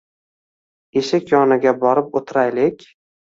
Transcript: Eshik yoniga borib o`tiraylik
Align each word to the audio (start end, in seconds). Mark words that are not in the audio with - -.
Eshik 1.01 1.33
yoniga 1.33 1.75
borib 1.85 2.19
o`tiraylik 2.23 2.89